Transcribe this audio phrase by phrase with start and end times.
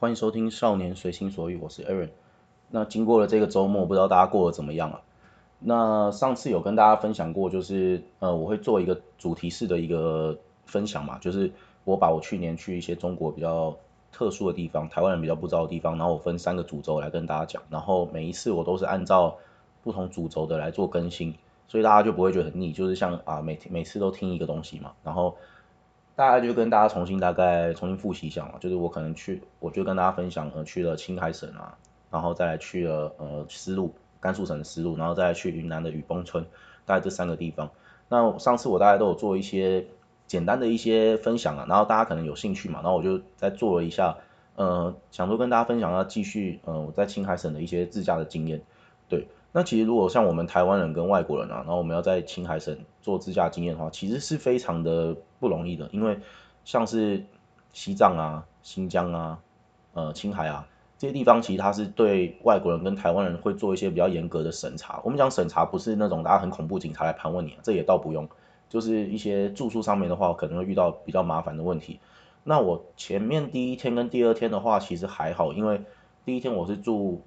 [0.00, 2.08] 欢迎收听《少年随心所欲》，我是 Aaron。
[2.70, 5.02] 那经过了这个周末，不知道大家过得怎么样啊？
[5.58, 11.52] 那上次有跟大家分享过，就是呃，我会做一个主题式的一个分享嘛，就是
[11.84, 13.76] 我把我去年去一些中国比较
[14.10, 19.36] 特殊的地方，台湾人比较不知道的地方，然后我分三个主轴来跟大家讲，然后每一次我都是按照
[19.82, 21.34] 不同主轴的来做更新，
[21.68, 25.36] 所以大家就不会觉得很腻，就是像啊每每次都听一个东西嘛，然后。
[26.20, 31.78] 大概就跟大家重新大概重新复习一下嘛，就是我可能去，我就跟大家分享，呃，去了青海省啊，
[32.10, 36.44] 然后再去了呃丝路，甘肃省的丝路，然后再去云南的雨崩村，
[36.84, 37.70] 大概这三个地方。
[38.10, 39.86] 那上次我大概都有做一些
[40.26, 44.18] 简单的一些分享啊，然后大家可能有兴趣嘛，然后我就再做了一下，
[44.56, 48.60] 呃，想说跟大家分享一下继续，呃，我在青海省的一些自驾的经验，
[49.08, 49.26] 对。
[49.52, 56.20] 那其实如果像我们台湾人跟外国人啊，然后我们要在青海省做自驾经验的话，其实是非常的不容易的，因为
[56.64, 57.24] 像是
[57.72, 59.40] 西藏啊、新疆啊、
[59.92, 60.68] 呃青海啊
[60.98, 65.00] 这些地方，其实它是对外国人跟台湾人会做一些比较严格的审查。
[65.02, 68.28] 我们讲审查不是那种大家很恐怖警察来盘问你，这也倒不用，
[68.68, 71.98] 就是一些住宿上面的话，可能会遇到比较麻烦的问题。
[72.44, 75.82] 那我前面第一天跟第二天的话，其实还好，因为
[76.24, 77.20] 第一天我是住。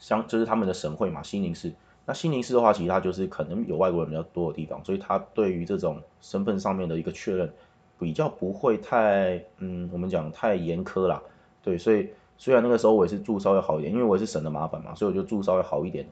[0.00, 1.72] 像就是他们的省会嘛，西宁市。
[2.06, 7.52] 那西宁市的话，其实它就是可能有外国人比较多的地方，所以它对于这种身份上面的一个确认，
[8.00, 11.22] 比较不会太，嗯，我们讲太严苛啦。
[11.62, 16.08] 对，所以虽然那个时候我也是住稍微好一点，因为我也是省的麻烦嘛，所以我就住稍微好一点。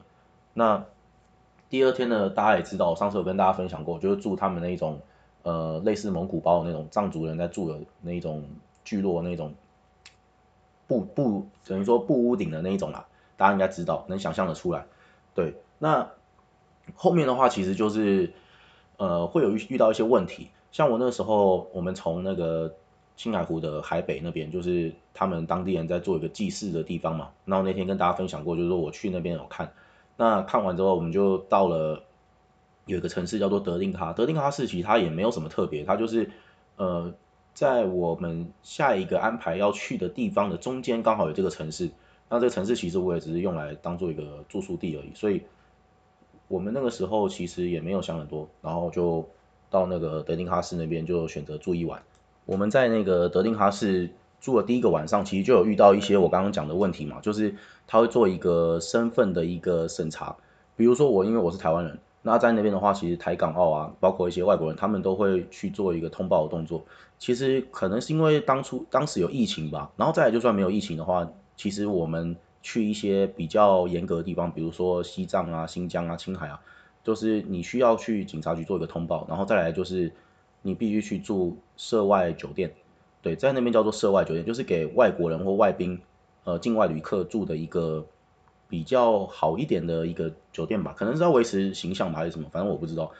[0.53, 0.85] 那
[1.69, 5.01] 第二天呢，大家也知道，上次有跟大家分享过，就是住他们那种，
[5.43, 8.45] 呃，类似蒙古包的那种藏族人在住的那种
[8.85, 9.53] 聚落那种，
[10.87, 13.05] 布布等于说布屋顶的那一种啦。
[13.39, 14.85] 大家应该知道，能想象的出来，
[15.33, 15.55] 对。
[15.77, 16.09] 那
[16.93, 18.33] 后面的话，其实就是，
[18.97, 20.49] 呃，会有遇到一些问题。
[20.73, 22.75] 像我那时候，我们从那个
[23.15, 27.29] 青海湖的海北那边，就是他们当地人在做一个祭祀的地方嘛。
[27.45, 29.71] 然后那天跟大家分享过，就是说我去那边有看。
[30.17, 32.03] 那看完之后，我们就到了
[32.87, 34.11] 有一个城市叫做德令哈。
[34.11, 36.29] 德令哈市其实它也没有什么特别，它就是
[36.75, 37.13] 呃，
[37.53, 41.89] 在我们下一个安排要去的地方的中间，刚好有这个城市。
[42.29, 45.41] 那这个城市其实我也只是用来当做一个住宿地而已，所以
[46.47, 49.27] 我们那个时候其实也没有想很多，然后就
[49.71, 52.01] 到那个德丁哈市那边就选择住一晚。
[52.45, 57.55] 我们在那个德丁哈市住了第一个晚上，其实就有遇到一些我刚刚讲的问题嘛，就是
[57.87, 60.35] 他会做一个身份的一个审查，
[60.75, 66.85] 比如说我因为我是台湾人，那在那边的话，其实台港澳啊，包括一些外国人，他们都会去做一个通报的动作。
[67.17, 71.27] 其实可能是因为当初当时有疫情吧，然后再来就算没有疫情的话。
[71.59, 76.61] 其实我们去一些比较严格的地方，比如说西藏啊、新疆啊、青海啊，
[77.03, 80.09] 就是你需要去警察局做一个通报，然后再来就是
[80.61, 82.73] 你必须去住涉外酒店，
[83.21, 85.99] 对，在那边叫做涉外酒店，就是给外国人或外宾，
[86.45, 88.07] 呃，境外旅客住的一个
[88.69, 93.11] 比较好一点的一个酒店吧，可能是要维持形象吧，还是什么，反正我不知道。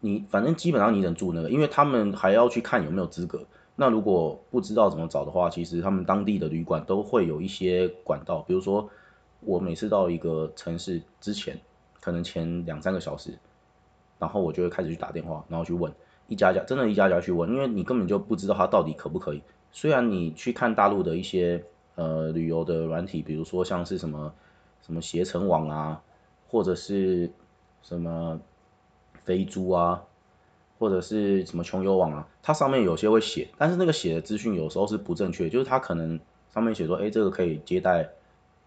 [0.00, 3.46] 你反正基本上你能住那个，因为他们还要去看有没有资格。
[3.80, 8.90] 那如果不知道怎么找的话，其实他们当地的旅馆都会有一些管道，比如说
[9.38, 11.56] 我每次到一个城市之前，
[12.00, 13.38] 可能前两三个小时，
[14.18, 15.92] 然后我就会开始去打电话，然后去问
[16.26, 19.40] 一家家，真的一家家去问，因为你根本就不知道它到底可不可以。
[19.70, 24.34] 虽然你去看大陆的一些呃旅游的软体，比如说像是什么
[24.82, 26.02] 什么携程网啊，
[26.48, 27.30] 或者是
[27.82, 28.40] 什么
[29.22, 30.02] 飞猪啊。
[30.78, 36.20] 或者是什么穷游网啊，它上面有些会写，但是那个写的资讯有时候是不正确，就是它可能
[36.54, 38.08] 上面写说，哎，这个可以接待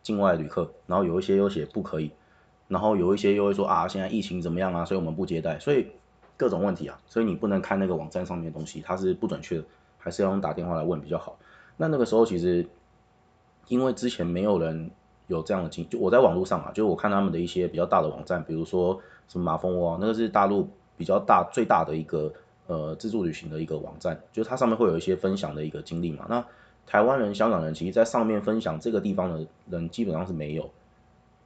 [0.04, 2.12] 境外旅客，然后有一些又写不可以，
[2.68, 5.88] 然后有一些又会说啊，现在疫情怎么样啊，所以我们不接待，所以
[6.36, 9.64] 各种问题啊，所以你不能看那个网站上面的东西，它是不准确的，
[9.98, 11.38] 还是要用打电话来问比较好。
[11.78, 12.68] 那那个时候其实
[13.70, 14.92] 因为之前没有人
[15.28, 20.70] 有这样的经，就我在网络上啊，就我看他们的一些比较大的网站，比如说什么马蜂窝，那个是大陆。
[20.98, 22.32] 比较大最大的一个
[22.68, 26.26] 呃自助旅行的一个网站，就是它上面会有一些分享的一个经历嘛。
[26.30, 26.46] 那
[26.86, 30.70] 台湾人、香港人其实在上面分享这个地方的人基本上是没有，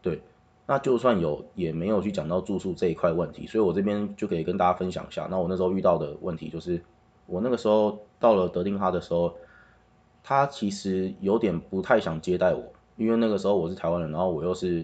[0.01, 0.19] 对。
[0.67, 3.45] 那就算有，也没有去讲到住宿这一块问题。
[3.45, 5.27] 所以我这边就可以跟大家分享一下。
[5.29, 6.81] 那我那时候遇到的问题就是，
[7.27, 9.31] 我那个时候到了德定哈的时候，
[10.23, 12.63] 他其实有点不太想接待我，
[12.97, 14.83] 因为那个时候我是台湾人，然后我又是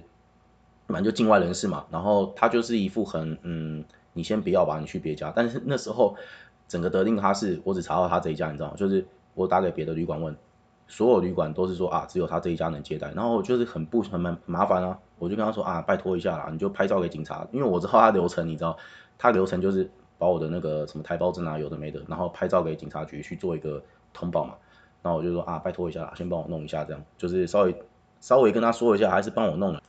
[0.86, 3.84] 反正就境外人士嘛，然后他就是一副很嗯。
[4.14, 5.32] 你先不要吧，你去别家。
[5.36, 6.16] 但是那时候
[6.68, 8.76] 整个德令哈是我只查到他这一家，你知道吗？
[8.76, 10.36] 就是我打给别的旅馆问，
[10.88, 13.12] 所有旅馆都是说啊，只有他这一家能接待。
[13.14, 18.78] 然后就是很不很麻烦啊，我就跟他说啊，拜托一下啦，你就拍照给警察，因为我知道他流程，你知道，
[19.18, 23.82] 他流程就是把我的那个什么台胞证啊，有的没的，然后拍照给警察局去做一个
[24.14, 24.56] 通报嘛。
[25.02, 27.76] 然后我就说啊，拜托一下，先帮我弄一下，这样就是稍微
[28.20, 29.82] 稍微跟他说一下，还是帮我弄了。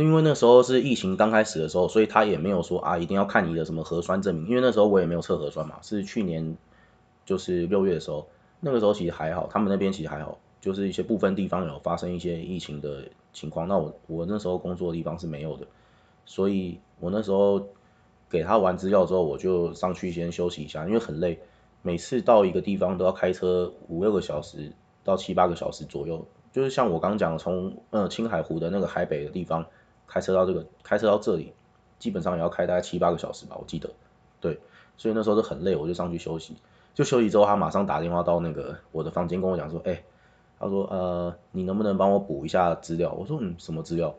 [0.00, 6.56] 因为那时候是疫情刚开始的时候，所以他也没有说啊，一定要看你的什么核酸证明，因为那时候我也没有测核酸嘛，是去年
[7.24, 8.26] 就是六月的时候，
[8.60, 15.66] 那个时候其实还好，他们那边其实还好，就是一些部分地方有发生一些疫情的情况，那我我那时候工作的地方是没有的，
[16.24, 17.66] 所以我那时候
[18.28, 21.38] 给他完资料之后，我就上去先休息一下，因为很累，
[21.82, 29.66] 每次到一个地方都要开车五六个小时到七八个小时左右，就是像我刚讲从呃青海湖的那个海北的地方。
[30.10, 31.52] 开车到这个，开车到这里，
[32.00, 33.88] 基本上也要开大概七八个小时吧，我记得。
[34.40, 34.58] 对，
[34.96, 36.56] 所以那时候就很累，我就上去休息。
[36.94, 40.02] 就休息之后，他马上打电话到那个我的房间跟我讲说，哎，
[40.58, 43.12] 他说，呃，你能不能帮我补一下资料？
[43.12, 44.12] 我说，嗯，什么资料？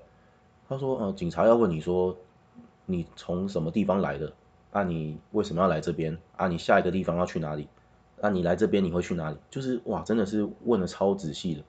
[0.70, 2.16] 他说，呃，警察要问你说，
[2.86, 4.32] 你从什么地方来的？
[4.72, 6.18] 啊，你为什么要来这边？
[6.38, 7.68] 啊，你下一个地方要去哪里？
[8.22, 9.38] 啊，你来这边你会去哪里？
[9.50, 11.64] 就是哇，真的是问的超仔细的。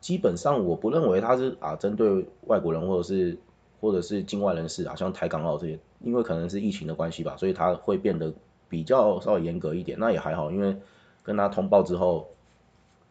[0.00, 3.38] 基本上我不认为他是啊针对外国人或者是。
[3.80, 8.32] 或者是境外人士啊，像台港澳这些，因为可能是疫情的关系吧，所以他会变得
[8.68, 9.98] 比较稍微严格一点。
[9.98, 10.76] 那也还好，因为
[11.22, 12.28] 跟他通报之后，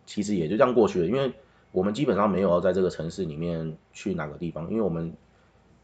[0.06, 1.08] 其实也就这样过去了。
[1.08, 1.34] 因为
[1.72, 5.14] 我们基本上没有要在这个城市里面去哪个地方，因为我们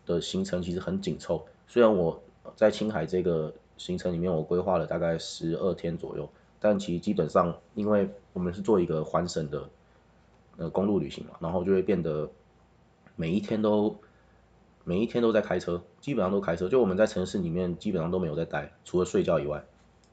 [0.05, 1.45] 的行程其实很紧凑。
[1.67, 2.21] 虽然我
[2.55, 6.27] 在青海这个行程里面，我规划了大概十二天左右，
[6.59, 9.69] 但其实基本上，因为我们是做一个环省的
[10.57, 12.29] 呃公路旅行嘛，然后就会变得
[13.15, 13.95] 每一天都。
[14.89, 16.67] 每一天都在开车，基本上都开车。
[16.67, 19.63] 就我们在城市里面，基本上都没有在待，除了睡觉以外。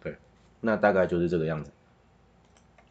[0.02, 0.17] 对，
[0.61, 1.70] 那大概就是这个样子。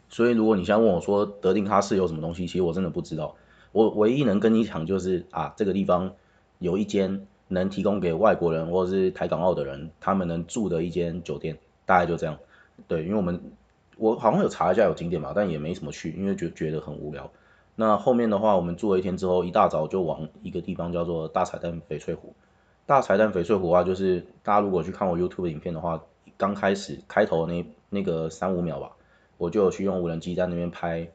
[0.09, 3.35] 所以如果你现在问我说德定哈市有什么东西，其实我真的不知道。
[3.71, 6.11] 我唯一能跟你讲就是啊，这个地方
[6.57, 11.55] 有一间能提供给外国人或者是台港澳的人他们能住的一间酒店，
[11.85, 12.35] 大概就这样。
[12.87, 13.39] 对，因为我们
[13.97, 17.31] 我好像有查一下有景点嘛，但也没什么去，因为觉觉得很无聊。
[17.77, 22.33] 那后面的话，我们住了一天之后，一大早就往一个地方叫做大彩蛋翡翠湖。
[22.85, 26.01] 大彩蛋翡翠湖啊，就是大家如果去看我 YouTube 影片的话，
[26.37, 28.93] 刚开始开头那那个三五秒吧，
[29.37, 31.09] 我就有去用无人机在那边拍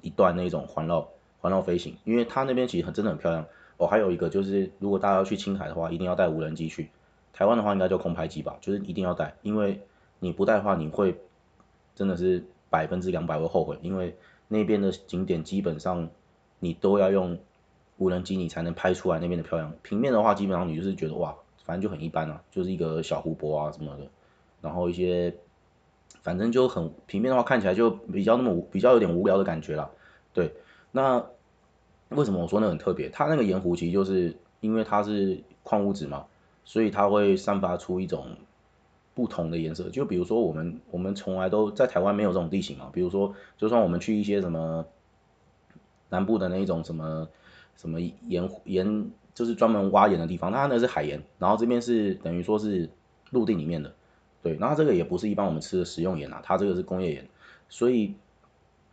[0.00, 1.06] 一段那种环绕
[1.40, 3.44] 环绕飞行，因为它那边其实很真的很漂亮。
[3.76, 6.88] 哦，还有一个就是，如果大家要去青海的话，一定要带无人机去。
[7.34, 9.82] 台湾的话应该就空拍机吧，就是一定要带，因为
[10.18, 11.20] 你不带的话，你会
[11.94, 14.16] 真的是百分之两百会后悔，因为。
[14.48, 16.08] 那边的景点基本上
[16.60, 17.38] 你都要用
[17.98, 19.72] 无人机，你才能拍出来那边的漂亮。
[19.82, 21.34] 平面的话，基本上你就是觉得哇，
[21.64, 24.06] 反正就很一般啊，就是一个小湖泊啊什么的，
[24.60, 25.34] 然后一些
[26.22, 29.90] 反正就很平面的话，看起来就比较那么比较有点无聊的感觉啦。
[30.32, 30.52] 对，
[30.92, 31.24] 那
[32.10, 33.08] 为什么我说那很特别？
[33.08, 36.26] 它那个盐湖其实就是因为它是矿物质嘛，
[36.64, 38.36] 所以它会散发出一种。
[39.16, 44.84] 不同的颜色，就比如说我们我们从来都在台湾没有这种地形嘛，比如说就算我们去一些什么
[46.10, 47.26] 南部的那一种什么
[47.78, 52.90] 什么盐盐，就是专门挖盐的地方，它那是海盐，然后这边是等于说是
[53.30, 53.94] 陆地里面的，
[54.42, 57.26] 对，然后这个也不是一般我们吃的食用盐啊，它这个是工业盐，
[57.70, 58.16] 所以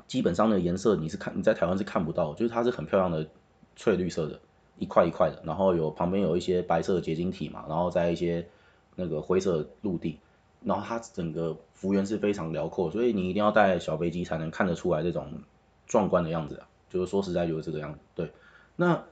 [0.08, 3.28] 基本上的颜色你是看你在台湾是看不到，就是它是很漂亮的
[3.76, 4.40] 翠绿色的，
[4.78, 8.48] 一块一块的，然后有旁边有一些白色的结晶体嘛，然后在一些。
[8.96, 10.20] 那个灰色陆地，
[10.64, 15.42] 然后它整个幅员是非常辽阔，所以你一定要带小飞机才能看得出来这种
[15.88, 16.68] 壮观的样子啊。
[16.90, 18.00] 就是说实在就是这个样子。
[18.16, 18.32] 对，
[18.76, 19.04] 那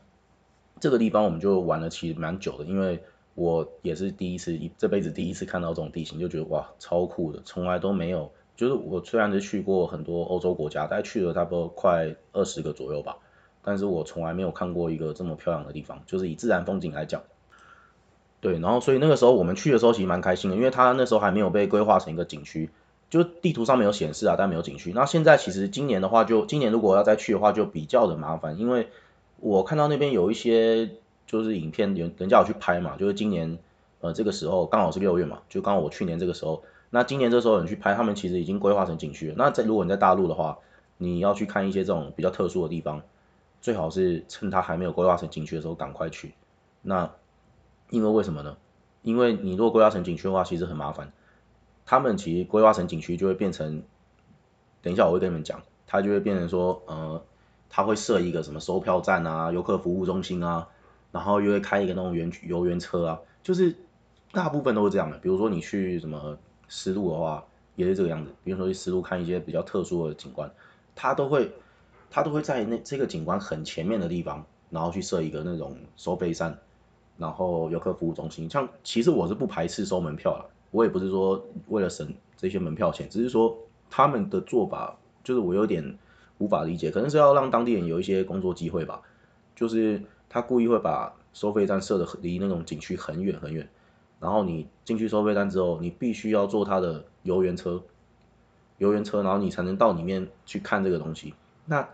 [0.80, 3.04] 这个地方我们就玩了其实蛮久的，因为
[3.34, 8.32] 我也是第一次一这辈子第一次看到这种地形，就觉得哇超酷的，从来都没有。
[8.56, 13.18] 就是我虽然是去过很多欧洲国家，大概去了差不多快二十个左右吧，
[13.64, 17.24] 但是我从来没有看过一个这么漂亮的地方，就是以自然风景来讲。
[18.42, 22.72] 对，然后所以那个时候我们去的时候其实蛮开心的，因为它那时候还没有被规划成一个景区，
[23.10, 24.92] 就地图上没有显示啊，但没有景区。
[24.94, 28.90] 那现在其实今年的话，就今年如果要再去的话，就比较的麻烦，因为
[29.40, 30.90] 我看到那边有一些
[31.28, 33.60] 就是影片，人人家有去拍嘛，就是今年
[34.00, 39.36] 呃这个时候刚好是六月嘛，就刚好我去年这个时候，那今年这时候人去拍，他们其实已经规划成景区了。
[39.38, 40.58] 那在如果你在大陆的话，
[40.98, 43.04] 你要去看一些这种比较特殊的地方，
[43.62, 46.34] 最好是趁它还没有规划成景区的时候赶快去。
[46.82, 47.12] 那
[47.92, 48.58] 因为为什么呢？
[49.04, 51.12] 因为你如果规划成景区的话，其实很麻烦。
[51.86, 53.84] 他们其实规划成景区就会变成，
[54.82, 57.22] 等一下我会跟你们讲，它就会变成说，呃，
[57.70, 60.70] 它会设一个什么售票站啊、游客服务中心啊，
[61.12, 63.76] 然后又会开一个那种园游园车啊，就是
[64.32, 65.18] 大部分都是这样的。
[65.18, 66.38] 比如说你去什么
[66.70, 67.44] 丝路的话，
[67.76, 68.32] 也是这个样子。
[68.44, 70.50] 比如说去丝路看一些比较特殊的景观，
[70.96, 71.52] 它都会，
[72.10, 76.60] 它都会在那这个景观很前面的地方，然后去设一个那种收费站。
[77.18, 83.58] 然后游客服务中心，像其实我是不排斥收门票了，我也不是说为了省这些门票钱，只是说
[83.90, 85.98] 他们的做法就是我有点
[86.40, 89.02] 无法理解，可能是要让当地人有一些工作机会吧。
[89.56, 93.70] 就是他故意会把收费站设的离那种景区很远很远，
[94.20, 97.84] 然后你进去收费站之后，你必须要坐他的游园车，
[98.80, 101.36] 游园车，然后你才能到里面去看这个东西。
[101.66, 101.88] 那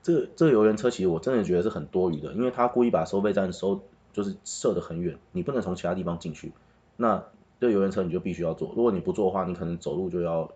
[0.00, 6.52] 这这个游园车其实我真的觉得是很多余的，因为他故意把收费站收就是设的很远，你不能从其他地方进去。
[6.96, 7.24] 那
[7.60, 10.50] 这游园车你就必须要坐，如果你不坐的话，你可能走路就要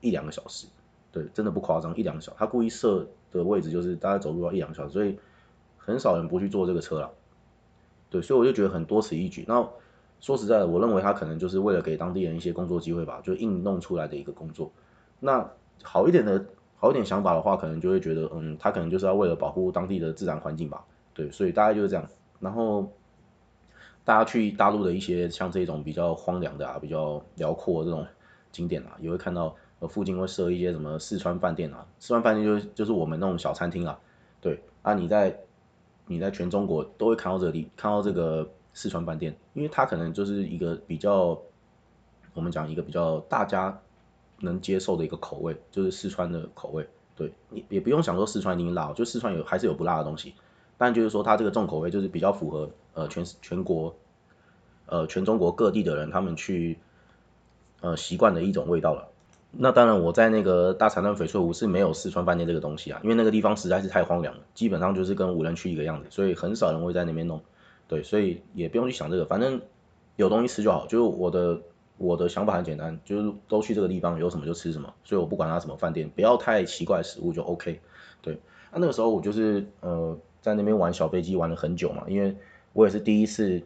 [0.00, 0.66] 一两个小时。
[1.12, 2.38] 对，真的不夸张，一两个小时。
[2.38, 5.18] 他故意设的位置就是大概走路要一两个小时，所以
[5.76, 7.10] 很少人不去坐这个车了。
[8.10, 9.44] 对，所以我就觉得很多此一举。
[9.48, 9.68] 那
[10.20, 14.70] 说实在的，我认为他可能就是为了给当地人一些工作机会吧，就硬弄出来的一个工作。
[15.18, 15.50] 那
[15.82, 16.44] 好一点的
[16.76, 20.84] 好一点想法的话，可能就会觉得，嗯，他可能就是要为了保护当地的自然环境吧。
[21.12, 22.06] 对，所以大概就是这样。
[22.40, 22.92] 然后
[24.04, 28.04] 大家去大陆的一些像这种比较荒凉的啊，比较辽阔的这种
[28.50, 29.54] 景点啊，也会看到。
[29.80, 31.86] 呃，附近会设一些什么四川饭店啊？
[31.98, 33.98] 四川饭店就是就是我们那种小餐厅啊。
[34.38, 35.34] 对啊，你在
[36.04, 41.40] 你在全中国都会看到这里，看到这个四川饭店，因为它可能就是一个比较，
[42.34, 43.80] 我们讲一个比较大家
[44.40, 46.86] 能接受的一个口味，就是四川的口味。
[47.16, 50.34] 对你也不用想说四川一定辣，就四川有还是有不辣的东西，
[50.80, 53.94] 但就是说它这个重口味就是比较符合呃全全国
[54.86, 56.78] 呃全中国各地的人他们去
[57.82, 59.08] 呃习惯的一种味道了。
[59.52, 67.42] 那当然，我在那个大彩蛋翡翠湖是没有四川饭店这个东西啊，因为那个地方实在是太荒凉了，基本上就是跟无人区一个样子，所以很少人会在那边弄。
[67.86, 69.60] 对，所以也不用去想这个，反正
[70.16, 70.86] 有东西吃就好。
[70.86, 71.60] 就是我的
[71.98, 77.80] 我的想法很简单，就是都去这个地方，有什么就吃什么，所以我不管它什么饭店，不要太奇怪的食物就 OK。
[78.22, 78.38] 对，
[78.72, 82.36] 那那个时候我就是呃在那边玩小飞机玩了很久嘛，因为
[82.72, 83.62] 我也是第一次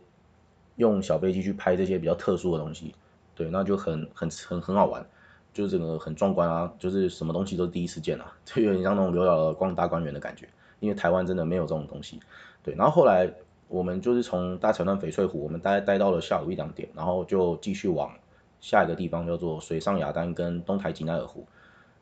[0.76, 2.94] 用小飞机去拍这些比较特殊的东西，
[3.34, 5.04] 对，那就很很很很好玩。
[5.52, 10.48] 就整个很壮观啊，就是什么东西都第一次见啊， 就有点像那种刘姥姥逛大观园的感觉。
[10.80, 12.18] 因为台湾真的没有这种东西，
[12.62, 12.74] 对。
[12.74, 13.32] 然后后来
[13.68, 18.12] 我们就是从大桥段翡翠湖，我们待待到了下午一两点，然后就继续往
[18.60, 21.46] 下一个地方叫做水上雅丹跟东台吉奈尔湖。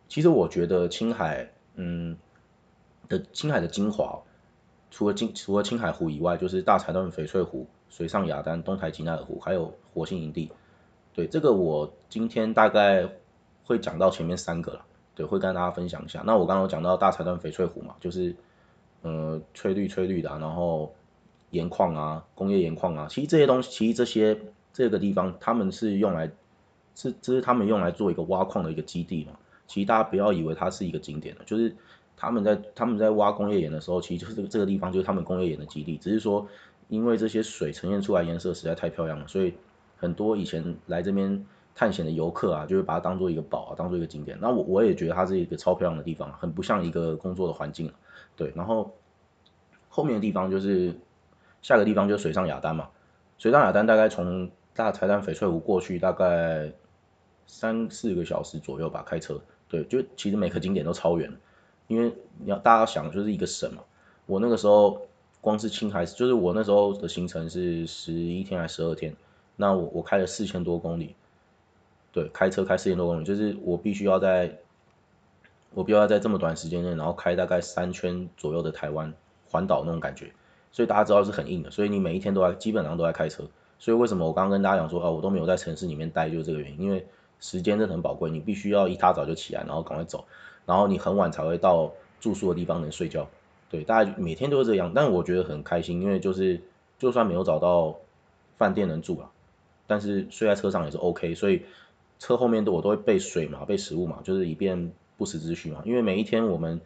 [0.08, 2.16] 其实我觉得青海，嗯，
[3.08, 4.18] 的青海的精华，
[4.92, 10.52] 除了青除了青海湖以外，就是大柴段翡翠湖、水上雅丹、东台吉奈尔湖，还有火星营地。
[11.12, 13.08] 对，这个我今天大概。
[13.64, 14.84] 会讲到前面三个了，
[15.14, 16.20] 对，会跟大家分享一下。
[16.26, 18.34] 那我刚刚讲到大柴段翡翠湖嘛，就是，
[19.02, 20.92] 呃，翠绿翠绿的，然后
[21.50, 24.40] 盐矿啊，工业盐矿啊，其实这些东西，其实这些
[24.72, 26.32] 这个地方，他们是用来，
[26.96, 29.34] 是这是他们用来做一个挖矿的一个基地嘛。
[29.68, 31.76] 其实大家不要以为它是一个景点的，就是
[32.16, 35.96] 他们在他们在挖工业盐的时候，其实就是这个地方就是他们工业盐的基地。
[35.98, 36.46] 只是说，
[36.88, 39.54] 因为这些水呈现出来颜色实在太漂亮了，所以
[39.96, 41.44] 很多以前来这边。
[41.74, 44.36] 探险的游客啊，就会把它当做一个宝，当做一个景点。
[44.38, 47.90] 那我我也觉得它是一个超漂亮的地方，很不像一个工作的环境。
[48.36, 48.94] 对，然后
[49.88, 50.94] 后面的地方就是
[51.62, 52.90] 下个地方就是水上雅丹嘛。
[53.38, 56.70] 水上雅丹大概从大柴旦翡翠湖过去大概
[57.46, 59.40] 三四个小时左右吧，开车。
[59.66, 61.32] 对，就其实每个景点都超远，
[61.86, 63.82] 因为你要大家想就是一个省嘛。
[64.26, 65.02] 我那个时候
[65.40, 69.14] 光是青海，就是我那时候的行程是十一天还是十二天，
[69.56, 71.14] 那我我开了四千多公里。
[72.12, 74.58] 对，开车开四千多公里，就是我必须要在，
[75.72, 79.12] 我必须要在这么短时间内，然后开大概三圈左右的台湾
[79.50, 80.30] 环岛那种感觉，
[80.70, 83.48] 所以大家知道是很硬的，所以你每一天都在基本上都在开车，
[83.78, 87.06] 所以为什么我刚刚跟大家讲说，啊，我都没有在城市里面待，就是这个原因，因为
[87.40, 90.26] 时间真的很宝贵，你必须要一大早就起来，然后赶快走，
[90.66, 93.28] 然后你很晚才会到住宿的地方能睡觉，
[93.70, 96.60] 对，大家每天都是这样，但我觉得很开心，因为就是
[96.98, 97.96] 就算没有找到
[98.58, 99.30] 饭店能住了，
[99.86, 101.62] 但是睡在车上也是 OK，所以。
[102.18, 105.82] 车后面的我都会备水嘛，备食物嘛，就是以便不时之需嘛。
[105.84, 106.80] 因为每一天我们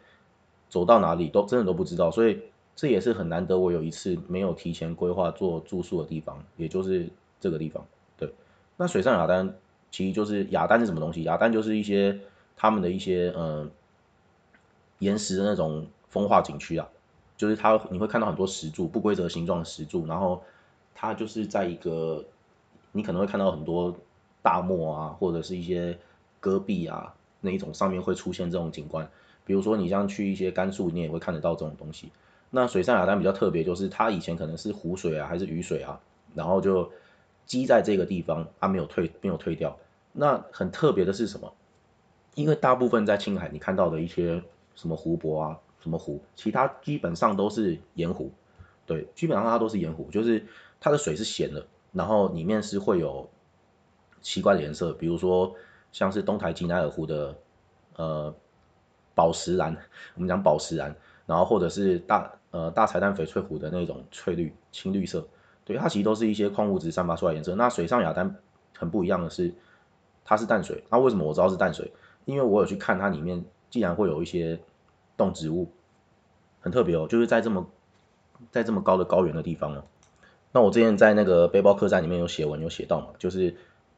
[0.67, 2.39] 走到哪里都真的都不知道，所以
[2.75, 7.07] 这也是很难得我有一次没有提前规划做住宿的地方，也就是
[7.39, 7.85] 这个地方。
[8.17, 8.33] 对，
[8.77, 9.53] 那水上雅丹
[9.91, 11.21] 其实就是雅丹是什么东西？
[11.21, 12.19] 雅丹就是一些
[12.57, 13.69] 他们的一些呃
[14.99, 16.89] 岩石的那种风化景区啊，
[17.37, 20.43] 就是它你会看到很多石柱，不规则形状的石柱，然后
[20.93, 22.25] 它就是在一个
[22.91, 23.95] 你可能会看到很多。
[24.43, 25.97] 大漠啊，或者是一些
[26.39, 29.09] 戈壁啊，那一种上面会出现这种景观。
[29.43, 32.13] 比如说你像去一些甘肃，你也会看得到这种东西。
[32.49, 35.99] 那水上雅丹比较特别，就是它以前可能是湖水啊，还是雨水啊，
[36.33, 36.89] 然后就
[37.45, 39.77] 积在这个地方，它没有退，没有退掉。
[40.13, 41.51] 那很特别的是什么？
[42.37, 44.41] 因为大部分在青海你看到的一些
[44.75, 48.31] 什么湖泊啊，什么湖，其他基本上都是盐湖。
[48.85, 50.45] 对，基本上它都是盐湖，就是
[50.79, 53.29] 它的水是咸的，然后里面是会有。
[54.19, 55.53] 奇怪的颜色，比如说
[55.91, 57.37] 像是东台吉乃尔湖的，
[57.95, 58.33] 呃，
[59.13, 59.77] 宝石蓝，
[60.15, 60.93] 我们讲宝石蓝，
[61.27, 65.25] 然后或者是大呃大彩蛋翡翠湖的那种翠绿青绿色，
[65.63, 67.55] 对，它其实都是一些矿物质散发出来颜色。
[67.55, 68.35] 那水上雅丹
[68.75, 69.53] 很不一样的是，
[70.25, 70.83] 它是淡水。
[70.89, 71.89] 那为什么我知道是淡水？
[72.27, 74.59] 因为我有去看它里面，竟然会有一些
[75.17, 75.67] 动植物，
[76.59, 77.65] 很特别哦，就是在这么
[78.51, 79.83] 在这么高的高原的地方哦。
[80.51, 83.55] 那我之前在那个背包客栈里面有写文有写到嘛，就是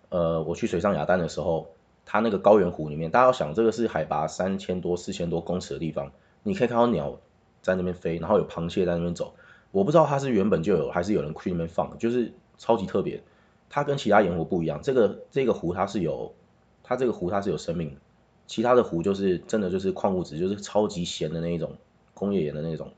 [0.07, 1.67] 呃我去水上雅丹的时候。
[2.12, 7.19] 它那个高原湖里面，大家要想，这个是海拔三千多、四千多公尺的地方，你可以看到鸟
[7.62, 9.36] 在那边飞，然后有螃蟹在那边走。
[9.69, 13.21] 我不知道它是原本就有，还是有人去那边放，就是超级特别。
[13.69, 16.33] 它跟其他盐湖不一样，这个这个湖它是有，
[16.81, 18.01] 它这个湖它是有生命的。
[18.50, 21.77] 其他的湖就是真的就是矿物质，就是超级咸的那一种
[22.13, 22.91] 工业盐的那种。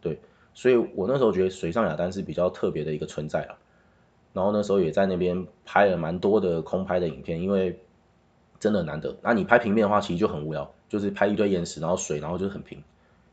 [0.00, 0.18] 对，
[0.54, 3.54] 所以我那时候觉得水上雅丹是比较特别的一个存在啊。
[4.32, 7.78] 然后那时候也在那边拍了蛮多的空拍的影片，因为。
[8.60, 9.16] 真的难得。
[9.22, 12.82] 那你拍平面的话，其实就很无聊，就是拍一堆岩石，然后水，然后就是很平，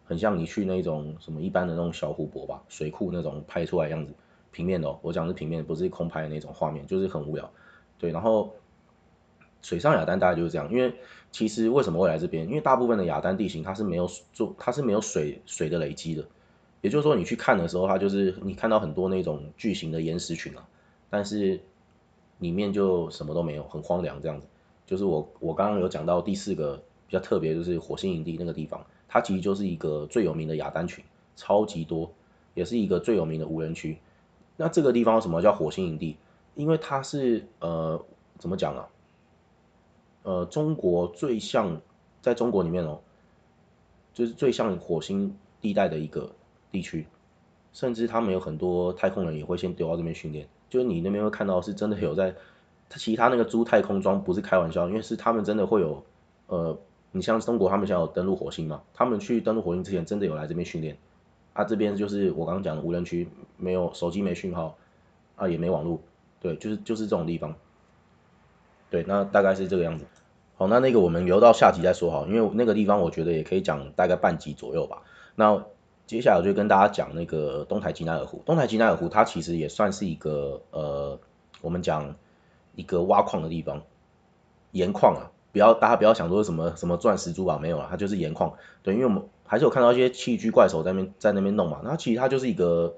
[0.05, 4.13] 很像你去那种什么一般的那种小湖泊吧，水库那种拍出来样子。
[4.51, 7.49] 平面的，我讲是平面，不是空拍的那种画面，就是很无聊。
[7.97, 8.53] 对，然后
[9.65, 10.93] 水上雅丹大概就是这样，因为
[11.31, 12.47] 其实为什么会来这边？
[12.47, 16.23] 因为大部分的雅丹地形它是没有做，它是没有水水的累积的。
[16.81, 20.67] 也就是说，你去看的时候，它就是你看到很多那种巨型的岩石群啊，
[21.09, 21.59] 但是
[22.37, 24.45] 里面就什么都没有，很荒凉这样子。
[24.85, 31.03] 就是我我刚刚有讲到第四个比较特别，就是火星营地那个地方，它其实就是一个最有名的雅丹群，
[31.35, 32.11] 超级多，
[32.53, 33.97] 也是一个最有名的无人区。
[34.57, 36.17] 那这个地方什么叫火星营地？
[36.53, 37.99] 因为它是呃
[38.37, 38.87] 怎么讲啊？
[40.25, 41.79] 呃，中国最像
[42.21, 42.99] 在中国里面哦，
[44.13, 46.29] 就是最像火星地带的一个
[46.71, 47.07] 地区，
[47.71, 52.35] 甚至他们有很多太空人也会先丢到这边训练，就是你那边会看到是真的有在。
[52.87, 56.03] 他其他那个租太空装不是开玩笑，因为是他们真的会有，
[56.45, 56.77] 呃，
[57.11, 60.95] 你像中国他们想要登陆火星嘛，他们去登陆火星之前真的有来这边训练，
[61.53, 63.27] 啊这边就是我刚刚讲的无人区，
[63.57, 64.77] 没有手机没讯号，
[65.35, 65.99] 啊也没网络，
[66.39, 67.55] 对，就是就是这种地方，
[68.95, 70.05] 对，那大概是这个样子。
[70.55, 75.01] 好，那那个我们留到下集再说好，因为那个地方我觉得也可以讲大概半集左右吧。
[75.35, 75.65] 那
[76.07, 81.19] 接下来我就跟大家讲那个东台吉乃尔湖，东台吉乃尔湖它其实也算是一个呃，
[81.61, 82.15] 我们讲。
[82.77, 83.83] 一个挖矿的地方，
[84.71, 88.51] 盐矿啊，不要大家不要想说什么什么钻石珠宝没有了，它就是盐矿。
[88.83, 92.93] 对，因为我们还是有看到一些器具怪手在那边在那边弄嘛，那其实它就是一个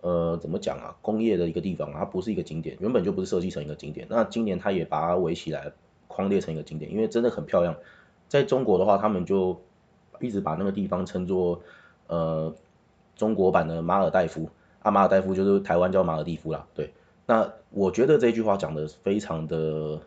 [0.00, 4.06] 呃怎么讲啊，工业的一个地方，它不是一个景点，原本就不是设计成一个景点。
[4.10, 5.72] 那今年它也把它围起来，
[6.08, 7.76] 框列成一个景点，因为真的很漂亮。
[8.28, 9.60] 在中国的话，他们就
[10.20, 11.60] 一直把那个地方称作
[12.06, 12.54] 呃
[13.16, 14.48] 中国版的马尔代夫，
[14.82, 16.92] 啊马尔代夫就是台湾叫马尔蒂夫啦，对。
[17.26, 20.00] 那我觉得这句话讲的非常的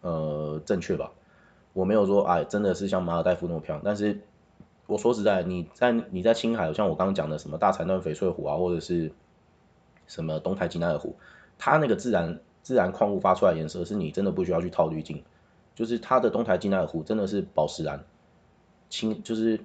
[0.00, 1.12] 呃正确吧，
[1.72, 4.20] 我没有说哎真的是像马尔代夫那么漂亮，但是
[4.88, 9.12] 我说实在，你在你在青海，像我刚刚讲的什么大彩蛋翡翠湖啊，或者是
[10.06, 11.14] 什么东台吉乃尔湖，
[11.58, 15.22] 它那个自然自然矿物发出来颜色是你真的不需要去套滤镜，
[15.74, 18.02] 就是它的东台吉乃尔湖真的是宝石蓝，
[18.88, 19.60] 青就是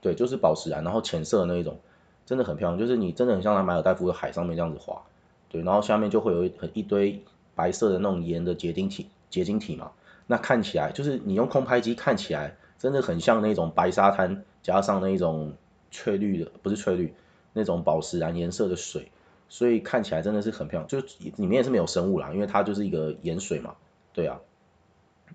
[0.00, 1.80] 对就是宝石蓝，然后浅色的那一种，
[2.24, 5.02] 真的很漂亮，就是你真的很像在马尔代夫的海上面这样子滑。
[5.48, 7.24] 对，然后下面就会有很一堆
[7.56, 9.90] 白色的那种盐的结晶体，结晶体嘛，
[10.28, 15.54] 那看起来就是你用空拍机看起来真的很像那种白沙滩加上那种
[15.92, 17.14] 翠绿的，不是翠绿，
[17.52, 19.12] 那种宝石蓝颜色的水，
[19.48, 20.98] 所以看起来真的是很漂亮，就
[21.36, 23.76] 里面也是没有生物啦，因为它就是一个盐水嘛，
[24.12, 24.40] 对啊，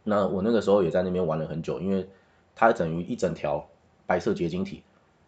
[0.03, 2.10] 那我那个时候也在那边玩了很久，因为
[2.53, 3.69] 它等于一整条
[4.05, 4.84] 白色结晶体，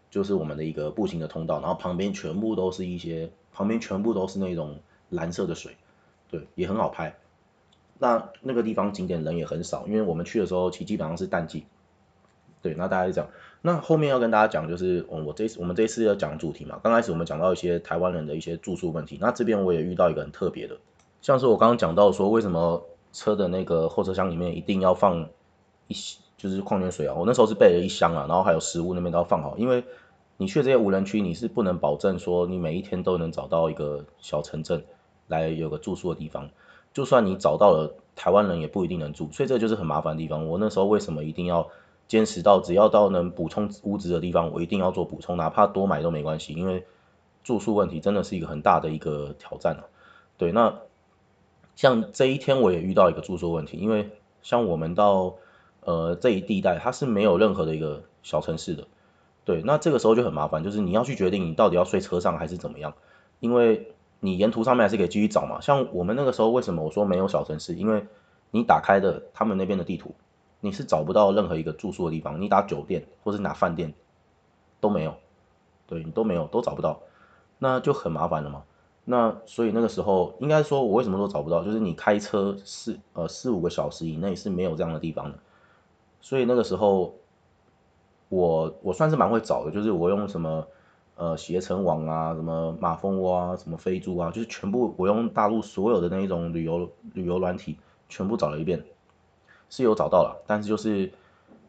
[0.09, 3.31] 就是我们的一个步行的通道，然后旁边全部都是一些。
[3.53, 5.77] 旁边全部都是那种蓝色的水，
[6.29, 7.15] 对，也很好拍。
[7.97, 11.65] 那那个地方景点人也很少，因为我们去的时候其实基本上是淡季。
[12.67, 13.27] 对，那大家就讲，
[13.61, 16.79] 那后面要跟大家讲就是，我我这次我们这次要讲主题嘛。
[16.83, 20.77] 刚开始我们讲到一些台湾人的一些住宿问题，那这边我也遇到一个很特别的，
[21.21, 25.29] 像是我刚刚讲到说，为什么车的那个后车厢里面一定要放
[25.87, 25.95] 一
[26.37, 27.15] 就是矿泉水啊？
[27.17, 29.83] 我那时候是备了一箱啊，然后还有食物那边都要放好，因为。
[30.39, 34.83] 你去这些无人区，你是不能保证说你每一天都能找到一个小城镇
[35.25, 36.51] 来有个住宿的地方，
[36.93, 40.47] 就算你找到了，台湾人也不一定能住，所以这就是很麻烦的地方。
[40.47, 41.67] 我那时候为什么一定要
[42.07, 46.85] 坚持到只要到能补充物资的地方，我一定要做补充，哪怕多买都没关系，因为
[47.43, 49.83] 住宿问题真的是一个很大的一个挑战啊。
[50.37, 50.79] 对，那
[51.75, 54.09] 像这一天我也遇到一个住宿问题，因为
[54.41, 55.35] 像我们到
[55.81, 58.87] 呃这一地带，它是没有任何的一个小城市的。
[59.43, 62.93] 对，那这个时候就很麻烦，就是你要去决定你到底要睡车上还是怎么样，
[63.39, 65.61] 因为你沿途上面还是可以继续找嘛。
[65.61, 68.05] 像我们那个时候为什么我说没有小城市，因为
[68.51, 70.15] 你打开的他们那边的地图，
[70.59, 73.93] 你是找不到任何一个住宿的地方，你打酒店或是拿饭店
[74.79, 75.13] 都没有，
[75.85, 76.99] 对你都没有，都找不到，
[77.59, 78.63] 那就很麻烦了嘛。
[79.05, 85.39] 那所以那个时候应该说，我为什么都找不到，就是你开车四呃四五个小时以内是没有这样的地方的。
[86.19, 87.15] 所以那个时候
[88.27, 90.67] 我我算是蛮会找的，就是我用什么
[91.15, 97.77] 呃携程网啊，什么马蜂窝啊，什么飞猪啊，就是全部我用大陆所有的那一种旅游旅游软体
[98.09, 98.83] 全部找了一遍，
[99.69, 101.11] 是有找到了，但是就是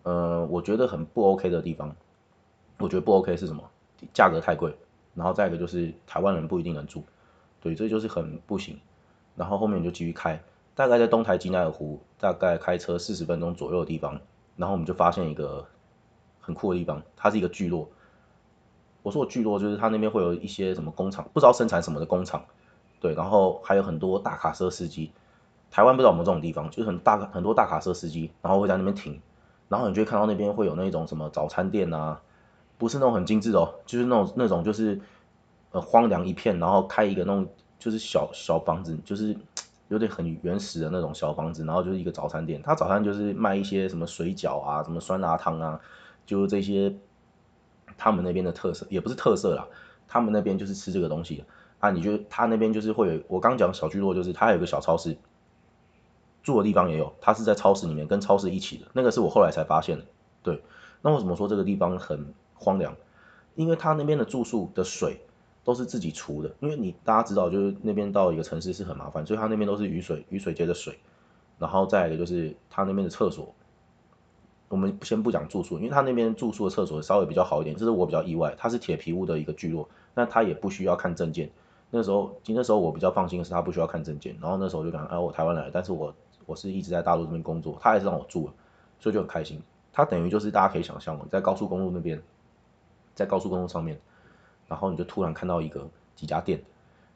[0.02, 1.94] 呃我觉得很不 OK 的地方，
[2.78, 3.62] 我觉得不 OK 是什么？
[4.14, 4.72] 价格太贵，
[5.14, 7.02] 然后再一个就是台湾人不一定能住。
[7.60, 8.78] 对，这就是很不行。
[9.34, 10.40] 然后后面就继续开，
[10.74, 14.20] 大概在东台吉奈尔湖，大概开车四十分钟左右的地方，
[14.56, 15.66] 然后我们就发现一个
[16.40, 17.88] 很酷的地方，它是一个聚落。
[19.02, 22.44] 我说的聚落就是它那边会有一些什么工厂，不知道生产什么的工厂。
[23.00, 25.10] 对，然后还有很多大卡车司机。
[25.70, 29.20] 台湾不知道有没有这种地方，就是很大很多大卡车司机，然后会在那边停，
[29.68, 32.20] 然后你就会看到那边会有那种什么早餐店啊，
[32.76, 35.00] 不是那种很精致哦，就是那种那种就是。
[35.70, 37.46] 呃，荒凉一片，然后开一个那种
[37.78, 39.36] 就是小小房子，就是
[39.88, 42.62] 有点很原始的那种小房子，然后就是一个早餐店。
[42.62, 45.78] 他早餐就是卖一些什么水饺啊，什么酸辣汤啊，
[46.24, 46.96] 就是这些
[47.98, 49.68] 他们那边的特色，也不是特色啦，
[50.08, 51.44] 他们那边就是吃这个东西
[51.80, 51.90] 啊。
[51.90, 55.14] 你就他那边就是会有，我刚讲小聚落就是他有个小超市，
[56.48, 60.04] 住的地方也有，他是在超市里面跟超市一起的，那个是我后来才发现的。
[60.42, 60.62] 对，
[61.02, 62.96] 那为什么说这个地方很荒凉？
[63.54, 65.20] 因为他那边的住宿的水。
[65.64, 70.98] 都是自己出的，因为你大家知道，就是那边到一个城市是很麻烦，所以他那边都是雨水雨水接的水，
[71.58, 73.54] 然后再一个就是他那边的厕所，
[74.68, 81.50] 我们先不讲住宿，因为他那边住宿的厕所稍微比较好一点，这是我比较意外，它是铁皮屋的一个聚落，那他也不需要看证件，
[81.90, 86.14] 那时候那时候我比较放心的是他不需要看证件，然后那时候我就讲，哎，我台湾来，但是我
[86.48, 88.50] 我是一直在大陆这边工作，他还是让我住，
[88.98, 92.22] 所以就很开心，他等于就是大家可以想象，在高速公路那边，
[93.14, 94.00] 在高速公路上面。
[94.66, 96.62] 然后你就突然看到一个几家店，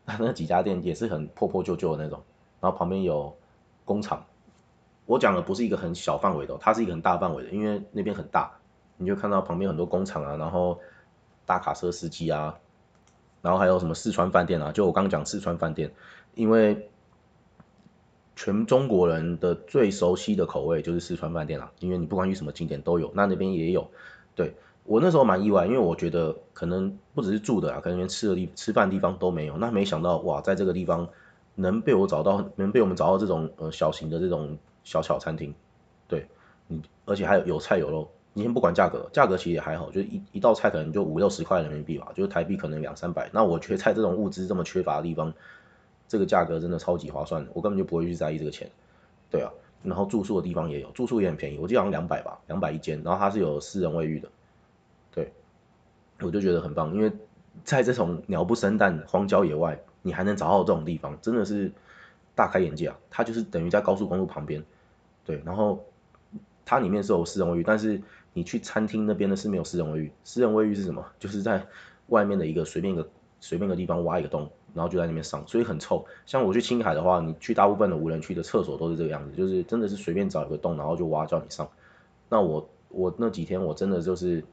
[0.06, 2.22] 那几家店也是很破破旧旧的那种，
[2.60, 3.36] 然后旁边有
[3.84, 4.24] 工厂。
[5.04, 8.52] 我讲的不是一个很小范围的，它是一个很大范围的，因为那边很大，
[8.96, 10.78] 你就看到旁边很多工厂啊，然后
[11.44, 12.58] 大卡车司机啊，
[13.42, 15.92] 然后还有什么四川饭店啊，就我刚讲四川饭店，
[16.34, 16.90] 因为
[18.34, 23.90] 全中国人的最熟悉的口味就是四川饭店啦，因为你不管去什么景点都有，那那边也有，
[24.34, 24.54] 对。
[24.84, 29.56] 我那时候蛮意外，因为我觉得可能不只是住的啊，可能连吃的地吃饭地方都没有。
[29.56, 31.08] 那没想到哇，在这个地方
[31.54, 35.54] 能被我找到，能被我们找到这种呃小型的这种小巧餐厅，
[36.08, 36.26] 对，
[36.66, 38.10] 你而且还有有菜有肉。
[38.34, 43.30] 你先不管价格，价格其实也还好，就一一道菜可能就五六十块人民币吧，就是台币可能两三百。
[43.32, 45.32] 那我觉得在这种物资这么缺乏的地方，
[46.08, 48.70] 这个价格真的超级划算，我根本就不会去在意这个钱。
[49.30, 49.50] 对啊，
[49.82, 54.28] 然后住宿的地方也有，住宿也很便宜，我记得好像两百吧，两百一间，然后它是有私人卫浴的。
[55.14, 55.32] 对，
[56.20, 57.10] 我就觉得很棒，因为
[57.64, 61.72] 在这种鸟不生蛋、荒郊野外，你还能找到这种地方，真的是
[62.34, 62.98] 大开眼界啊！
[63.10, 64.62] 它就是等于在高速公路旁边，
[65.24, 65.84] 对，然后
[66.64, 68.00] 它里面是有私人卫浴，但是
[68.34, 70.12] 你去餐厅那边的是没有私人卫浴。
[70.24, 71.04] 私人卫浴是什么？
[71.18, 71.66] 就是在
[72.08, 73.08] 外面的一个随便一个
[73.40, 76.04] 随便一个地方挖一个洞，然后就在那边上，所以很臭。
[76.26, 81.68] 像我去青海的话，你去大部分的无人区的厕所都是这个样子，就是真的是随便找一个洞，然后就挖叫你上。
[82.28, 84.44] 那我我那几天我真的就是。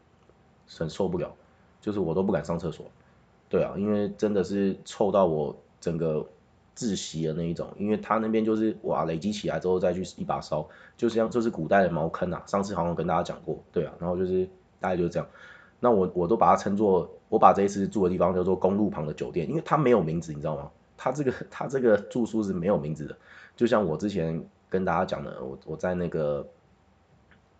[0.77, 1.33] 很受不了，
[1.81, 2.85] 就是我都不敢上厕所，
[3.49, 6.23] 对啊，因为真的是臭到我整个
[6.77, 14.47] 窒息的那一种，因为他那边就是哇累积起来之后再去一把烧，就像就是古代的茅坑啊，上次好像跟大家讲过，对啊，然后就是
[14.79, 15.27] 大概就是这样，
[15.79, 20.71] 那我我都把它称作，我把这一次住的地方叫做公路旁的酒店，因为它没有名字，你知道吗？
[20.97, 23.17] 它这个它这个住宿是没有名字的，
[23.55, 26.47] 就像我之前跟大家讲的，我我在那个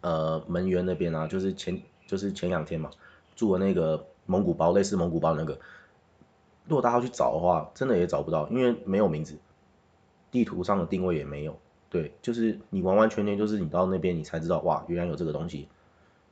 [0.01, 1.82] 呃门源那边啊，就是前。
[2.10, 2.89] 就是前两天嘛，
[3.36, 5.60] 住的那个蒙古包，类似蒙古包那个，
[6.65, 9.38] 如果大家要去找的话，真的也找不到，因为没有名字，
[10.32, 11.55] 地图上的定位也没有。
[11.88, 15.67] 对，就是你完完全全就是你到那边你才知道，哇，原来有这个东西。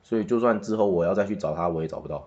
[0.08, 2.26] 所以就算之后我要再去找他，我也找不到。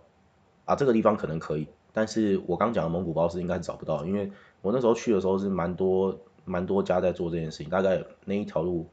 [0.66, 6.16] 啊，这个地方可能可以，但是我刚讲的蒙古包是应该是找不到，因为我那时候去的时候是蛮多
[6.46, 8.86] 蛮多家在做这件事情，大概那一条路。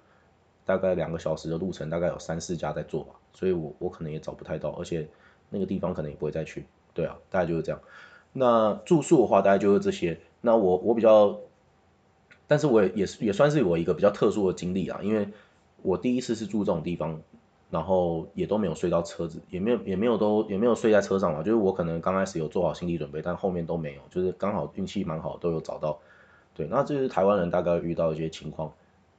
[0.65, 5.09] 大概两个小时的路程，大概有三四家在做吧，所以我我可能也找不太到，而且
[5.49, 6.67] 那个地方可能也不会再去。
[6.93, 7.81] 对啊，大概就是这样。
[8.35, 10.21] 那住宿的话，大概就是这些。
[10.43, 11.39] 那我我比较，
[12.47, 15.31] 但是我也也是也算是我一个比较特殊的经历啊，因为
[15.81, 17.19] 我第一次是住这种地方，
[17.71, 25.99] 然后也都没有睡到车子，也没有也没有都也没有睡在车上嘛，就是我可能刚开始有做好心理准备，但后面都没有，就是刚好运气蛮好，都有找到。
[26.55, 28.73] 对，那这是台湾人大概遇到一些情况。